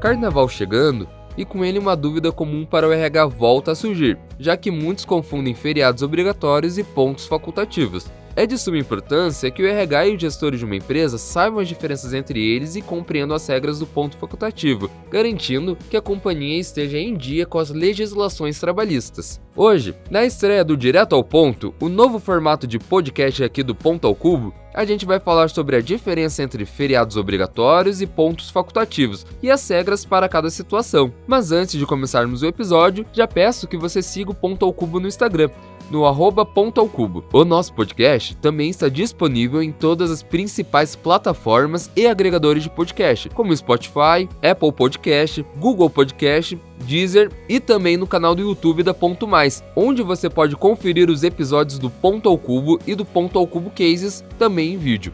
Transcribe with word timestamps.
Carnaval 0.00 0.48
chegando 0.48 1.06
e 1.36 1.44
com 1.44 1.64
ele 1.64 1.78
uma 1.78 1.94
dúvida 1.94 2.32
comum 2.32 2.64
para 2.64 2.88
o 2.88 2.92
RH 2.92 3.26
volta 3.26 3.72
a 3.72 3.74
surgir, 3.74 4.18
já 4.38 4.56
que 4.56 4.70
muitos 4.70 5.04
confundem 5.04 5.54
feriados 5.54 6.02
obrigatórios 6.02 6.78
e 6.78 6.84
pontos 6.84 7.26
facultativos. 7.26 8.06
É 8.36 8.46
de 8.46 8.56
suma 8.56 8.78
importância 8.78 9.50
que 9.50 9.62
o 9.62 9.66
RH 9.66 10.06
e 10.06 10.14
os 10.14 10.20
gestores 10.20 10.60
de 10.60 10.64
uma 10.64 10.76
empresa 10.76 11.18
saibam 11.18 11.58
as 11.58 11.68
diferenças 11.68 12.14
entre 12.14 12.40
eles 12.40 12.76
e 12.76 12.80
compreendam 12.80 13.34
as 13.34 13.46
regras 13.46 13.80
do 13.80 13.86
ponto 13.86 14.16
facultativo, 14.16 14.90
garantindo 15.10 15.76
que 15.90 15.96
a 15.96 16.00
companhia 16.00 16.58
esteja 16.58 16.96
em 16.96 17.16
dia 17.16 17.44
com 17.44 17.58
as 17.58 17.70
legislações 17.70 18.58
trabalhistas. 18.58 19.40
Hoje, 19.54 19.94
na 20.10 20.24
estreia 20.24 20.64
do 20.64 20.76
Direto 20.76 21.14
ao 21.14 21.24
Ponto, 21.24 21.74
o 21.80 21.88
novo 21.88 22.18
formato 22.18 22.66
de 22.66 22.78
podcast 22.78 23.42
aqui 23.42 23.62
do 23.62 23.74
Ponto 23.74 24.06
ao 24.06 24.14
Cubo, 24.14 24.54
a 24.74 24.84
gente 24.84 25.06
vai 25.06 25.18
falar 25.18 25.50
sobre 25.50 25.76
a 25.76 25.80
diferença 25.80 26.42
entre 26.42 26.64
feriados 26.64 27.16
obrigatórios 27.16 28.00
e 28.00 28.06
pontos 28.06 28.50
facultativos 28.50 29.26
e 29.42 29.50
as 29.50 29.68
regras 29.68 30.04
para 30.04 30.28
cada 30.28 30.50
situação. 30.50 31.12
Mas 31.26 31.52
antes 31.52 31.78
de 31.78 31.86
começarmos 31.86 32.42
o 32.42 32.46
episódio, 32.46 33.06
já 33.12 33.26
peço 33.26 33.68
que 33.68 33.76
você 33.76 34.02
siga 34.02 34.30
o 34.30 34.34
Ponto 34.34 34.64
ao 34.64 34.72
Cubo 34.72 35.00
no 35.00 35.08
Instagram 35.08 35.50
no 35.90 36.06
arroba 36.06 36.46
Ponto 36.46 36.80
ao 36.80 36.88
Cubo. 36.88 37.24
O 37.32 37.44
nosso 37.44 37.74
podcast 37.74 38.36
também 38.36 38.70
está 38.70 38.88
disponível 38.88 39.62
em 39.62 39.72
todas 39.72 40.10
as 40.10 40.22
principais 40.22 40.94
plataformas 40.94 41.90
e 41.96 42.06
agregadores 42.06 42.62
de 42.62 42.70
podcast, 42.70 43.28
como 43.30 43.54
Spotify, 43.54 44.28
Apple 44.40 44.72
Podcast, 44.72 45.44
Google 45.58 45.90
Podcast, 45.90 46.56
Deezer 46.90 47.30
e 47.48 47.60
também 47.60 47.96
no 47.96 48.04
canal 48.04 48.34
do 48.34 48.42
YouTube 48.42 48.82
da 48.82 48.92
Ponto 48.92 49.24
Mais, 49.24 49.62
onde 49.76 50.02
você 50.02 50.28
pode 50.28 50.56
conferir 50.56 51.08
os 51.08 51.22
episódios 51.22 51.78
do 51.78 51.88
Ponto 51.88 52.28
ao 52.28 52.36
Cubo 52.36 52.80
e 52.84 52.96
do 52.96 53.04
Ponto 53.04 53.38
ao 53.38 53.46
Cubo 53.46 53.70
Cases 53.70 54.24
também 54.36 54.74
em 54.74 54.76
vídeo. 54.76 55.12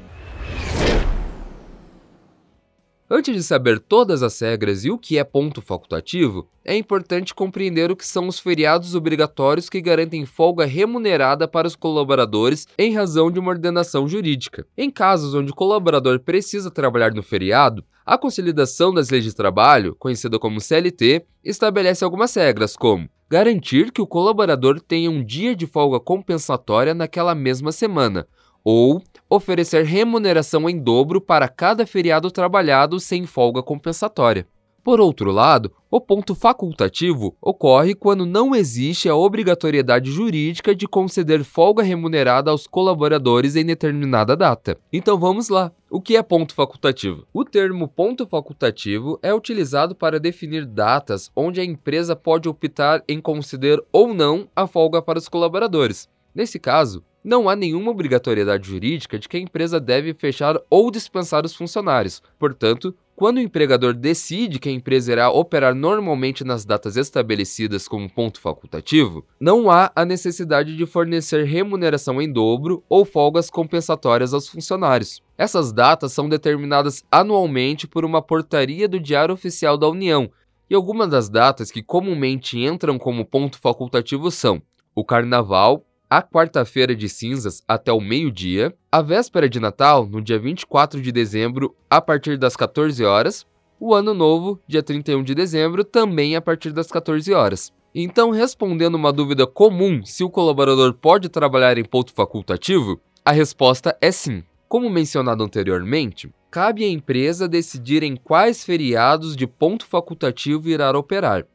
Antes 3.08 3.32
de 3.36 3.42
saber 3.44 3.78
todas 3.78 4.20
as 4.20 4.40
regras 4.40 4.84
e 4.84 4.90
o 4.90 4.98
que 4.98 5.16
é 5.16 5.22
ponto 5.22 5.62
facultativo, 5.62 6.48
é 6.64 6.76
importante 6.76 7.32
compreender 7.32 7.88
o 7.88 7.94
que 7.94 8.04
são 8.04 8.26
os 8.26 8.40
feriados 8.40 8.96
obrigatórios 8.96 9.68
que 9.68 9.80
garantem 9.80 10.26
folga 10.26 10.64
remunerada 10.64 11.46
para 11.46 11.68
os 11.68 11.76
colaboradores 11.76 12.66
em 12.76 12.92
razão 12.92 13.30
de 13.30 13.38
uma 13.38 13.50
ordenação 13.50 14.08
jurídica. 14.08 14.66
Em 14.76 14.90
casos 14.90 15.36
onde 15.36 15.52
o 15.52 15.54
colaborador 15.54 16.18
precisa 16.18 16.68
trabalhar 16.68 17.14
no 17.14 17.22
feriado, 17.22 17.84
a 18.04 18.18
Consolidação 18.18 18.92
das 18.92 19.08
Leis 19.08 19.22
de 19.22 19.32
Trabalho, 19.32 19.94
conhecida 20.00 20.36
como 20.36 20.60
CLT, 20.60 21.24
estabelece 21.44 22.04
algumas 22.04 22.34
regras, 22.34 22.76
como 22.76 23.08
garantir 23.30 23.92
que 23.92 24.02
o 24.02 24.06
colaborador 24.06 24.80
tenha 24.80 25.12
um 25.12 25.24
dia 25.24 25.54
de 25.54 25.66
folga 25.66 26.00
compensatória 26.00 26.92
naquela 26.92 27.36
mesma 27.36 27.70
semana, 27.70 28.26
ou 28.64 29.00
oferecer 29.28 29.84
remuneração 29.84 30.68
em 30.68 30.78
dobro 30.78 31.20
para 31.20 31.48
cada 31.48 31.86
feriado 31.86 32.30
trabalhado 32.30 33.00
sem 33.00 33.26
folga 33.26 33.62
compensatória. 33.62 34.46
Por 34.86 35.00
outro 35.00 35.32
lado, 35.32 35.72
o 35.90 36.00
ponto 36.00 36.32
facultativo 36.32 37.36
ocorre 37.42 37.92
quando 37.92 38.24
não 38.24 38.54
existe 38.54 39.08
a 39.08 39.16
obrigatoriedade 39.16 40.12
jurídica 40.12 40.76
de 40.76 40.86
conceder 40.86 41.42
folga 41.42 41.82
remunerada 41.82 42.52
aos 42.52 42.68
colaboradores 42.68 43.56
em 43.56 43.64
determinada 43.64 44.36
data. 44.36 44.78
Então 44.92 45.18
vamos 45.18 45.48
lá. 45.48 45.72
O 45.90 46.00
que 46.00 46.16
é 46.16 46.22
ponto 46.22 46.54
facultativo? 46.54 47.26
O 47.34 47.44
termo 47.44 47.88
ponto 47.88 48.28
facultativo 48.28 49.18
é 49.24 49.34
utilizado 49.34 49.92
para 49.92 50.20
definir 50.20 50.64
datas 50.64 51.32
onde 51.34 51.60
a 51.60 51.64
empresa 51.64 52.14
pode 52.14 52.48
optar 52.48 53.02
em 53.08 53.20
conceder 53.20 53.82
ou 53.92 54.14
não 54.14 54.46
a 54.54 54.68
folga 54.68 55.02
para 55.02 55.18
os 55.18 55.28
colaboradores. 55.28 56.08
Nesse 56.36 56.58
caso, 56.58 57.02
não 57.24 57.48
há 57.48 57.56
nenhuma 57.56 57.90
obrigatoriedade 57.90 58.68
jurídica 58.68 59.18
de 59.18 59.26
que 59.26 59.38
a 59.38 59.40
empresa 59.40 59.80
deve 59.80 60.12
fechar 60.12 60.60
ou 60.68 60.90
dispensar 60.90 61.46
os 61.46 61.56
funcionários. 61.56 62.22
Portanto, 62.38 62.94
quando 63.16 63.38
o 63.38 63.40
empregador 63.40 63.94
decide 63.94 64.58
que 64.58 64.68
a 64.68 64.72
empresa 64.72 65.12
irá 65.12 65.30
operar 65.30 65.74
normalmente 65.74 66.44
nas 66.44 66.66
datas 66.66 66.98
estabelecidas 66.98 67.88
como 67.88 68.12
ponto 68.12 68.38
facultativo, 68.38 69.24
não 69.40 69.70
há 69.70 69.90
a 69.96 70.04
necessidade 70.04 70.76
de 70.76 70.84
fornecer 70.84 71.46
remuneração 71.46 72.20
em 72.20 72.30
dobro 72.30 72.84
ou 72.86 73.06
folgas 73.06 73.48
compensatórias 73.48 74.34
aos 74.34 74.46
funcionários. 74.46 75.22
Essas 75.38 75.72
datas 75.72 76.12
são 76.12 76.28
determinadas 76.28 77.02
anualmente 77.10 77.88
por 77.88 78.04
uma 78.04 78.20
portaria 78.20 78.86
do 78.86 79.00
Diário 79.00 79.32
Oficial 79.32 79.78
da 79.78 79.88
União, 79.88 80.30
e 80.68 80.74
algumas 80.74 81.08
das 81.08 81.30
datas 81.30 81.70
que 81.70 81.82
comumente 81.82 82.58
entram 82.58 82.98
como 82.98 83.24
ponto 83.24 83.58
facultativo 83.58 84.30
são 84.30 84.60
o 84.94 85.02
Carnaval, 85.02 85.82
a 86.08 86.22
quarta-feira 86.22 86.94
de 86.94 87.08
cinzas 87.08 87.62
até 87.66 87.92
o 87.92 88.00
meio-dia, 88.00 88.74
a 88.90 89.02
véspera 89.02 89.48
de 89.48 89.58
Natal, 89.58 90.06
no 90.06 90.22
dia 90.22 90.38
24 90.38 91.00
de 91.02 91.10
dezembro, 91.10 91.74
a 91.90 92.00
partir 92.00 92.38
das 92.38 92.56
14 92.56 93.04
horas, 93.04 93.44
o 93.78 93.94
Ano 93.94 94.14
Novo, 94.14 94.60
dia 94.66 94.82
31 94.82 95.22
de 95.22 95.34
dezembro, 95.34 95.84
também 95.84 96.36
a 96.36 96.40
partir 96.40 96.72
das 96.72 96.86
14 96.86 97.32
horas. 97.34 97.72
Então, 97.94 98.30
respondendo 98.30 98.94
uma 98.94 99.12
dúvida 99.12 99.46
comum 99.46 100.04
se 100.04 100.22
o 100.22 100.30
colaborador 100.30 100.94
pode 100.94 101.28
trabalhar 101.28 101.76
em 101.76 101.84
ponto 101.84 102.12
facultativo, 102.14 103.00
a 103.24 103.32
resposta 103.32 103.96
é 104.00 104.12
sim. 104.12 104.44
Como 104.68 104.88
mencionado 104.88 105.42
anteriormente, 105.42 106.32
cabe 106.50 106.84
à 106.84 106.88
empresa 106.88 107.48
decidir 107.48 108.02
em 108.02 108.16
quais 108.16 108.64
feriados 108.64 109.36
de 109.36 109.46
ponto 109.46 109.86
facultativo 109.86 110.68
irá 110.68 110.96
operar. 110.96 111.46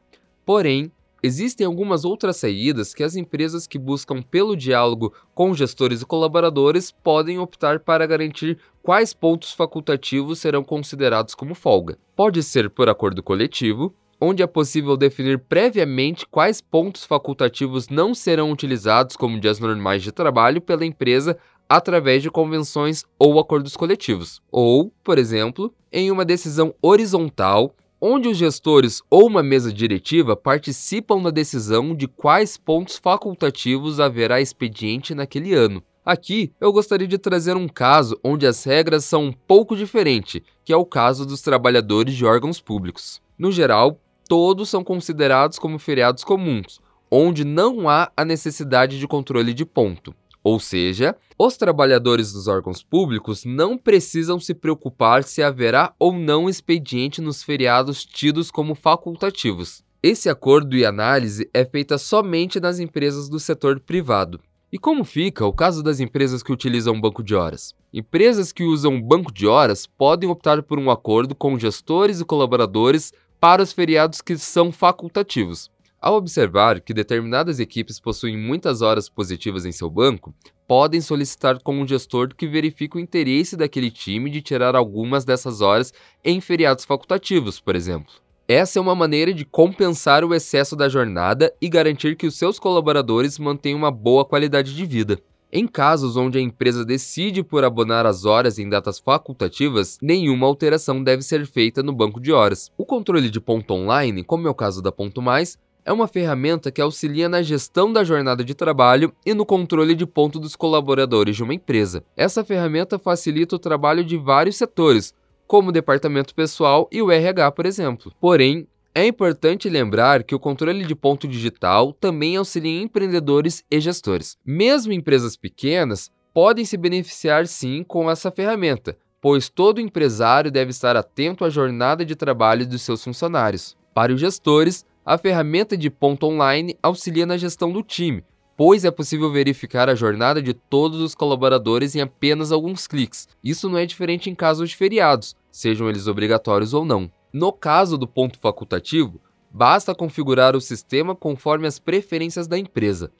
Porém, 0.45 0.91
Existem 1.23 1.67
algumas 1.67 2.03
outras 2.03 2.37
saídas 2.37 2.95
que 2.95 3.03
as 3.03 3.15
empresas 3.15 3.67
que 3.67 3.77
buscam 3.77 4.23
pelo 4.23 4.55
diálogo 4.55 5.13
com 5.35 5.53
gestores 5.53 6.01
e 6.01 6.05
colaboradores 6.05 6.91
podem 6.91 7.37
optar 7.37 7.79
para 7.79 8.07
garantir 8.07 8.57
quais 8.81 9.13
pontos 9.13 9.51
facultativos 9.51 10.39
serão 10.39 10.63
considerados 10.63 11.35
como 11.35 11.53
folga. 11.53 11.95
Pode 12.15 12.41
ser 12.41 12.71
por 12.71 12.89
acordo 12.89 13.21
coletivo, 13.21 13.93
onde 14.19 14.41
é 14.41 14.47
possível 14.47 14.97
definir 14.97 15.37
previamente 15.37 16.25
quais 16.25 16.59
pontos 16.59 17.05
facultativos 17.05 17.87
não 17.87 18.15
serão 18.15 18.51
utilizados 18.51 19.15
como 19.15 19.39
dias 19.39 19.59
normais 19.59 20.01
de 20.01 20.11
trabalho 20.11 20.59
pela 20.59 20.85
empresa 20.85 21.37
através 21.69 22.23
de 22.23 22.31
convenções 22.31 23.05
ou 23.19 23.39
acordos 23.39 23.77
coletivos. 23.77 24.41
Ou, 24.51 24.91
por 25.03 25.19
exemplo, 25.19 25.71
em 25.91 26.09
uma 26.09 26.25
decisão 26.25 26.73
horizontal 26.81 27.75
onde 28.01 28.27
os 28.27 28.35
gestores 28.35 28.99
ou 29.11 29.27
uma 29.27 29.43
mesa 29.43 29.71
diretiva 29.71 30.35
participam 30.35 31.21
da 31.21 31.29
decisão 31.29 31.95
de 31.95 32.07
quais 32.07 32.57
pontos 32.57 32.97
facultativos 32.97 33.99
haverá 33.99 34.41
expediente 34.41 35.13
naquele 35.13 35.53
ano. 35.53 35.83
Aqui 36.03 36.51
eu 36.59 36.73
gostaria 36.73 37.07
de 37.07 37.19
trazer 37.19 37.55
um 37.55 37.67
caso 37.67 38.19
onde 38.23 38.47
as 38.47 38.63
regras 38.63 39.05
são 39.05 39.25
um 39.25 39.31
pouco 39.31 39.75
diferentes, 39.75 40.41
que 40.65 40.73
é 40.73 40.75
o 40.75 40.83
caso 40.83 41.27
dos 41.27 41.43
trabalhadores 41.43 42.15
de 42.15 42.25
órgãos 42.25 42.59
públicos. 42.59 43.21
No 43.37 43.51
geral, 43.51 43.99
todos 44.27 44.67
são 44.67 44.83
considerados 44.83 45.59
como 45.59 45.77
feriados 45.77 46.23
comuns, 46.23 46.81
onde 47.11 47.45
não 47.45 47.87
há 47.87 48.11
a 48.17 48.25
necessidade 48.25 48.97
de 48.97 49.07
controle 49.07 49.53
de 49.53 49.63
ponto. 49.63 50.15
Ou 50.43 50.59
seja, 50.59 51.15
os 51.37 51.55
trabalhadores 51.55 52.33
dos 52.33 52.47
órgãos 52.47 52.81
públicos 52.81 53.45
não 53.45 53.77
precisam 53.77 54.39
se 54.39 54.53
preocupar 54.53 55.23
se 55.23 55.43
haverá 55.43 55.93
ou 55.99 56.13
não 56.13 56.49
expediente 56.49 57.21
nos 57.21 57.43
feriados 57.43 58.03
tidos 58.03 58.49
como 58.49 58.73
facultativos. 58.73 59.83
Esse 60.01 60.29
acordo 60.29 60.75
e 60.75 60.83
análise 60.83 61.47
é 61.53 61.63
feita 61.63 61.97
somente 61.97 62.59
nas 62.59 62.79
empresas 62.79 63.29
do 63.29 63.39
setor 63.39 63.79
privado. 63.79 64.39
E 64.71 64.79
como 64.79 65.03
fica 65.03 65.45
o 65.45 65.53
caso 65.53 65.83
das 65.83 65.99
empresas 65.99 66.41
que 66.41 66.51
utilizam 66.51 66.99
banco 66.99 67.21
de 67.21 67.35
horas? 67.35 67.75
Empresas 67.93 68.51
que 68.51 68.63
usam 68.63 69.01
banco 69.01 69.31
de 69.31 69.45
horas 69.45 69.85
podem 69.85 70.29
optar 70.29 70.63
por 70.63 70.79
um 70.79 70.89
acordo 70.89 71.35
com 71.35 71.59
gestores 71.59 72.19
e 72.19 72.25
colaboradores 72.25 73.13
para 73.39 73.61
os 73.61 73.73
feriados 73.73 74.21
que 74.21 74.37
são 74.37 74.71
facultativos. 74.71 75.69
Ao 76.01 76.15
observar 76.15 76.81
que 76.81 76.95
determinadas 76.95 77.59
equipes 77.59 77.99
possuem 77.99 78.35
muitas 78.35 78.81
horas 78.81 79.07
positivas 79.07 79.67
em 79.67 79.71
seu 79.71 79.87
banco, 79.87 80.33
podem 80.67 80.99
solicitar 80.99 81.61
com 81.61 81.79
um 81.79 81.87
gestor 81.87 82.33
que 82.35 82.47
verifique 82.47 82.97
o 82.97 82.99
interesse 82.99 83.55
daquele 83.55 83.91
time 83.91 84.31
de 84.31 84.41
tirar 84.41 84.75
algumas 84.75 85.23
dessas 85.23 85.61
horas 85.61 85.93
em 86.25 86.41
feriados 86.41 86.85
facultativos, 86.85 87.59
por 87.59 87.75
exemplo. 87.75 88.11
Essa 88.47 88.79
é 88.79 88.81
uma 88.81 88.95
maneira 88.95 89.31
de 89.31 89.45
compensar 89.45 90.25
o 90.25 90.33
excesso 90.33 90.75
da 90.75 90.89
jornada 90.89 91.53
e 91.61 91.69
garantir 91.69 92.15
que 92.15 92.25
os 92.25 92.35
seus 92.35 92.57
colaboradores 92.57 93.37
mantenham 93.37 93.77
uma 93.77 93.91
boa 93.91 94.25
qualidade 94.25 94.75
de 94.75 94.85
vida. 94.87 95.19
Em 95.53 95.67
casos 95.67 96.17
onde 96.17 96.39
a 96.39 96.41
empresa 96.41 96.83
decide 96.83 97.43
por 97.43 97.63
abonar 97.63 98.07
as 98.07 98.25
horas 98.25 98.57
em 98.57 98.67
datas 98.67 98.97
facultativas, 98.97 99.99
nenhuma 100.01 100.47
alteração 100.47 101.03
deve 101.03 101.21
ser 101.21 101.45
feita 101.45 101.83
no 101.83 101.93
banco 101.93 102.19
de 102.19 102.31
horas. 102.31 102.71
O 102.75 102.85
controle 102.85 103.29
de 103.29 103.39
ponto 103.39 103.71
online, 103.71 104.23
como 104.23 104.47
é 104.47 104.49
o 104.49 104.55
caso 104.55 104.81
da 104.81 104.91
Ponto 104.91 105.21
Mais, 105.21 105.59
é 105.85 105.91
uma 105.91 106.07
ferramenta 106.07 106.71
que 106.71 106.81
auxilia 106.81 107.27
na 107.27 107.41
gestão 107.41 107.91
da 107.91 108.03
jornada 108.03 108.43
de 108.43 108.53
trabalho 108.53 109.13
e 109.25 109.33
no 109.33 109.45
controle 109.45 109.95
de 109.95 110.05
ponto 110.05 110.39
dos 110.39 110.55
colaboradores 110.55 111.35
de 111.35 111.43
uma 111.43 111.53
empresa. 111.53 112.03
Essa 112.15 112.43
ferramenta 112.43 112.99
facilita 112.99 113.55
o 113.55 113.59
trabalho 113.59 114.03
de 114.03 114.17
vários 114.17 114.57
setores, 114.57 115.13
como 115.47 115.69
o 115.69 115.71
departamento 115.71 116.33
pessoal 116.33 116.87
e 116.91 117.01
o 117.01 117.11
RH, 117.11 117.51
por 117.51 117.65
exemplo. 117.65 118.11
Porém, 118.19 118.67
é 118.93 119.05
importante 119.05 119.69
lembrar 119.69 120.23
que 120.23 120.35
o 120.35 120.39
controle 120.39 120.85
de 120.85 120.95
ponto 120.95 121.27
digital 121.27 121.93
também 121.93 122.35
auxilia 122.35 122.81
empreendedores 122.81 123.63
e 123.71 123.79
gestores. 123.79 124.37
Mesmo 124.45 124.93
empresas 124.93 125.37
pequenas 125.37 126.11
podem 126.33 126.65
se 126.65 126.77
beneficiar 126.77 127.47
sim 127.47 127.83
com 127.83 128.09
essa 128.09 128.31
ferramenta, 128.31 128.97
pois 129.21 129.49
todo 129.49 129.81
empresário 129.81 130.51
deve 130.51 130.71
estar 130.71 130.95
atento 130.95 131.45
à 131.45 131.49
jornada 131.49 132.05
de 132.05 132.15
trabalho 132.15 132.67
dos 132.67 132.81
seus 132.81 133.03
funcionários. 133.03 133.77
Para 133.93 134.13
os 134.13 134.19
gestores, 134.19 134.85
a 135.05 135.17
ferramenta 135.17 135.75
de 135.75 135.89
ponto 135.89 136.27
online 136.27 136.77
auxilia 136.81 137.25
na 137.25 137.37
gestão 137.37 137.71
do 137.71 137.81
time, 137.81 138.23
pois 138.55 138.85
é 138.85 138.91
possível 138.91 139.31
verificar 139.31 139.89
a 139.89 139.95
jornada 139.95 140.41
de 140.41 140.53
todos 140.53 141.01
os 141.01 141.15
colaboradores 141.15 141.95
em 141.95 142.01
apenas 142.01 142.51
alguns 142.51 142.85
cliques. 142.85 143.27
Isso 143.43 143.67
não 143.67 143.79
é 143.79 143.85
diferente 143.85 144.29
em 144.29 144.35
casos 144.35 144.69
de 144.69 144.75
feriados, 144.75 145.35
sejam 145.51 145.89
eles 145.89 146.07
obrigatórios 146.07 146.73
ou 146.73 146.85
não. 146.85 147.11
No 147.33 147.51
caso 147.51 147.97
do 147.97 148.07
ponto 148.07 148.37
facultativo, 148.37 149.19
basta 149.49 149.95
configurar 149.95 150.55
o 150.55 150.61
sistema 150.61 151.15
conforme 151.15 151.65
as 151.65 151.79
preferências 151.79 152.47
da 152.47 152.57
empresa. 152.57 153.11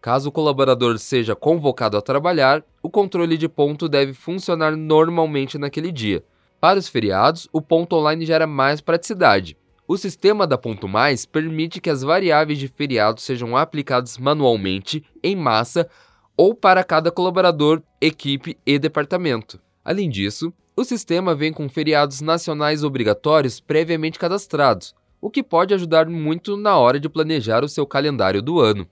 Caso 0.00 0.28
o 0.28 0.32
colaborador 0.32 0.98
seja 0.98 1.34
convocado 1.34 1.96
a 1.96 2.02
trabalhar, 2.02 2.62
o 2.82 2.90
controle 2.90 3.36
de 3.38 3.48
ponto 3.48 3.88
deve 3.88 4.12
funcionar 4.12 4.76
normalmente 4.76 5.56
naquele 5.56 5.92
dia. 5.92 6.22
Para 6.60 6.78
os 6.78 6.88
feriados, 6.88 7.48
o 7.52 7.62
ponto 7.62 7.96
online 7.96 8.26
gera 8.26 8.46
mais 8.46 8.80
praticidade, 8.80 9.56
o 9.92 9.96
sistema 9.96 10.46
da 10.46 10.56
Ponto 10.56 10.86
Mais 10.86 11.26
permite 11.26 11.80
que 11.80 11.90
as 11.90 12.02
variáveis 12.02 12.60
de 12.60 12.68
feriado 12.68 13.20
sejam 13.20 13.56
aplicadas 13.56 14.16
manualmente, 14.18 15.04
em 15.20 15.34
massa, 15.34 15.88
ou 16.36 16.54
para 16.54 16.84
cada 16.84 17.10
colaborador, 17.10 17.82
equipe 18.00 18.56
e 18.64 18.78
departamento. 18.78 19.60
Além 19.84 20.08
disso, 20.08 20.52
o 20.76 20.84
sistema 20.84 21.34
vem 21.34 21.52
com 21.52 21.68
feriados 21.68 22.20
nacionais 22.20 22.84
obrigatórios 22.84 23.58
previamente 23.58 24.16
cadastrados, 24.16 24.94
o 25.20 25.28
que 25.28 25.42
pode 25.42 25.74
ajudar 25.74 26.06
muito 26.06 26.56
na 26.56 26.78
hora 26.78 27.00
de 27.00 27.08
planejar 27.08 27.64
o 27.64 27.68
seu 27.68 27.84
calendário 27.84 28.40
do 28.40 28.60
ano. 28.60 28.86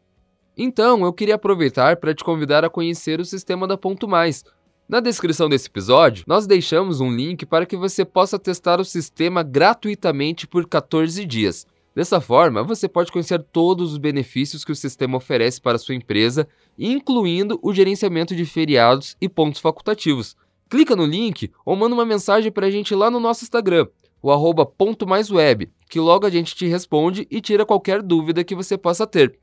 Então, 0.57 1.05
eu 1.05 1.13
queria 1.13 1.37
aproveitar 1.37 1.99
para 1.99 2.13
te 2.13 2.25
convidar 2.25 2.65
a 2.65 2.69
conhecer 2.69 3.21
o 3.21 3.25
sistema 3.25 3.69
da 3.69 3.79
Ponto 3.79 4.09
Mais, 4.09 4.45
na 4.89 5.01
descrição 5.01 5.51
desse 5.51 5.69
episódio, 5.69 6.25
nós 6.27 6.47
deixamos 6.47 6.99
um 6.99 7.15
link 7.15 7.45
para 7.45 7.67
que 7.67 7.77
você 7.77 8.07
possa 8.07 8.39
testar 8.39 8.81
o 8.81 8.85
sistema 8.85 9.43
gratuitamente 9.43 10.47
por 10.47 10.67
14 10.67 11.27
dias. 11.27 11.67
Dessa 11.95 12.23
forma, 12.23 12.63
você 12.63 12.89
pode 12.89 13.13
conhecer 13.13 13.43
todos 13.53 13.93
os 13.93 13.99
benefícios 13.99 14.65
que 14.65 14.73
o 14.73 14.77
sistema 14.77 15.19
oferece 15.19 15.61
para 15.61 15.77
a 15.77 15.79
sua 15.79 15.95
empresa, 15.95 16.49
incluindo 16.79 17.59
o 17.63 17.75
gerenciamento 17.75 18.35
de 18.35 18.47
feriados 18.47 19.15
e 19.21 19.29
pontos 19.29 19.61
facultativos. 19.61 20.35
Clica 20.71 20.97
no 20.97 21.05
link 21.05 21.51
ou 21.67 21.77
manda 21.77 21.95
uma 21.95 22.07
mensagem 22.07 22.51
para 22.51 22.67
a 22.67 22.71
gente 22.71 22.95
lá 22.95 23.11
no 23.11 23.21
nosso 23.21 23.45
Instagram, 23.45 23.89
o 24.23 24.33
arroba 24.33 24.65
ponto 24.65 25.07
mais 25.07 25.31
web, 25.31 25.71
que 25.91 26.01
logo 26.01 26.25
a 26.25 26.31
gente 26.31 26.55
te 26.55 26.67
responde 26.67 27.27
e 27.31 27.43
tira 27.43 27.67
qualquer 27.67 28.01
dúvida 28.01 28.43
que 28.43 28.55
você 28.55 28.79
possa 28.79 29.07
ter. 29.07 29.39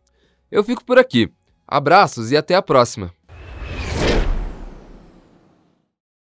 Eu 0.49 0.63
fico 0.63 0.83
por 0.83 0.97
aqui. 0.97 1.29
Abraços 1.67 2.31
e 2.31 2.37
até 2.37 2.55
a 2.55 2.63
próxima! 2.63 3.13